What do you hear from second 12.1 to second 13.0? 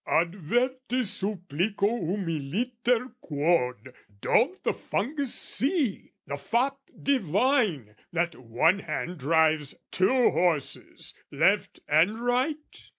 right?